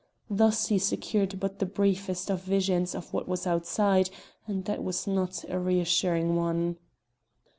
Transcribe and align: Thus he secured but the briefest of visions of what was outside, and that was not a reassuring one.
Thus 0.31 0.69
he 0.69 0.79
secured 0.79 1.39
but 1.39 1.59
the 1.59 1.65
briefest 1.67 2.31
of 2.31 2.41
visions 2.41 2.95
of 2.95 3.13
what 3.13 3.27
was 3.27 3.45
outside, 3.45 4.09
and 4.47 4.65
that 4.65 4.83
was 4.83 5.05
not 5.05 5.45
a 5.47 5.59
reassuring 5.59 6.35
one. 6.35 6.77